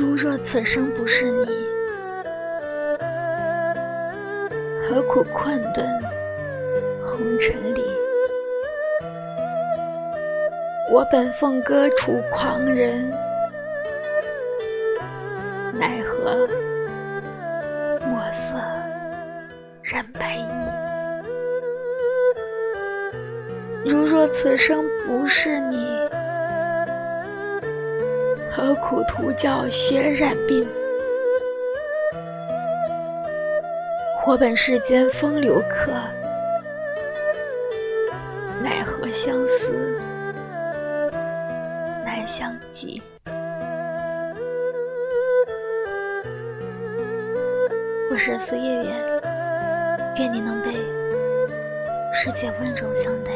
[0.00, 1.46] 如若此生不是你，
[4.82, 5.86] 何苦困顿
[7.02, 7.82] 红尘里？
[10.90, 13.10] 我本凤歌处狂人，
[15.78, 16.48] 奈何
[18.06, 18.54] 墨色
[19.82, 20.46] 染白衣？
[23.84, 25.86] 如若此生不是你，
[28.54, 30.66] 何苦徒教血染鬓？
[34.26, 35.90] 我本世间风流客，
[38.62, 39.70] 奈何相思
[42.04, 43.00] 难相及？
[48.10, 49.20] 我是苏月月，
[50.18, 50.72] 愿你能被
[52.12, 53.32] 世界温柔相待。